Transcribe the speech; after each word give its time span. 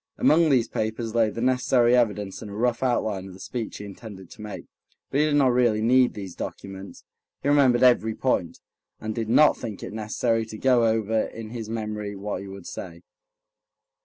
Among 0.17 0.49
these 0.49 0.67
papers 0.67 1.13
lay 1.13 1.29
the 1.29 1.41
necessary 1.41 1.95
evidence 1.95 2.41
and 2.41 2.49
a 2.49 2.55
rough 2.55 2.81
outline 2.81 3.27
of 3.27 3.35
the 3.35 3.39
speech 3.39 3.77
he 3.77 3.85
intended 3.85 4.31
to 4.31 4.41
make. 4.41 4.65
But 5.11 5.19
he 5.19 5.25
did 5.27 5.35
not 5.35 5.49
really 5.53 5.79
need 5.83 6.15
these 6.15 6.33
documents. 6.33 7.03
He 7.43 7.49
remembered 7.49 7.83
every 7.83 8.15
point, 8.15 8.61
and 8.99 9.13
did 9.13 9.29
not 9.29 9.57
think 9.57 9.83
it 9.83 9.93
necessary 9.93 10.47
to 10.47 10.57
go 10.57 10.87
over 10.87 11.25
in 11.25 11.51
his 11.51 11.69
memory 11.69 12.15
what 12.15 12.41
he 12.41 12.47
would 12.47 12.65
say. 12.65 13.03